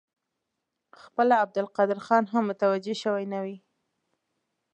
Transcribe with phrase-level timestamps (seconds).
[1.01, 3.57] خپله عبدالقادر خان هم متوجه شوی نه وي.